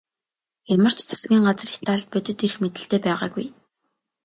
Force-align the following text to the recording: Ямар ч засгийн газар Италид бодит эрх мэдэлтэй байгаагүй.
Ямар 0.73 0.93
ч 0.97 0.99
засгийн 1.07 1.41
газар 1.47 1.69
Италид 1.77 2.07
бодит 2.11 2.39
эрх 2.45 2.55
мэдэлтэй 2.61 2.99
байгаагүй. 3.05 3.47